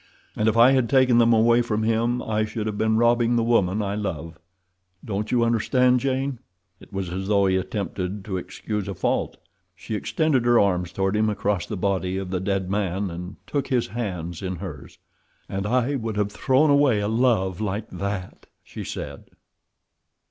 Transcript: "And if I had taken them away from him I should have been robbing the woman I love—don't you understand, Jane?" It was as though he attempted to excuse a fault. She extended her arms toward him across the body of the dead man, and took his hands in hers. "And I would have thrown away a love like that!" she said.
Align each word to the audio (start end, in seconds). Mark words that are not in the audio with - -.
"And 0.35 0.49
if 0.49 0.57
I 0.57 0.71
had 0.71 0.89
taken 0.89 1.19
them 1.19 1.31
away 1.31 1.61
from 1.61 1.83
him 1.83 2.23
I 2.23 2.43
should 2.43 2.65
have 2.65 2.75
been 2.75 2.97
robbing 2.97 3.35
the 3.35 3.43
woman 3.43 3.83
I 3.83 3.93
love—don't 3.93 5.31
you 5.31 5.43
understand, 5.43 5.99
Jane?" 5.99 6.39
It 6.79 6.91
was 6.91 7.11
as 7.11 7.27
though 7.27 7.45
he 7.45 7.55
attempted 7.55 8.25
to 8.25 8.37
excuse 8.37 8.87
a 8.87 8.95
fault. 8.95 9.37
She 9.75 9.93
extended 9.93 10.43
her 10.45 10.59
arms 10.59 10.91
toward 10.91 11.15
him 11.15 11.29
across 11.29 11.67
the 11.67 11.77
body 11.77 12.17
of 12.17 12.31
the 12.31 12.39
dead 12.39 12.67
man, 12.67 13.11
and 13.11 13.35
took 13.45 13.67
his 13.67 13.89
hands 13.89 14.41
in 14.41 14.55
hers. 14.55 14.97
"And 15.47 15.67
I 15.67 15.93
would 15.93 16.17
have 16.17 16.31
thrown 16.31 16.71
away 16.71 16.99
a 16.99 17.07
love 17.07 17.61
like 17.61 17.87
that!" 17.91 18.47
she 18.63 18.83
said. 18.83 19.25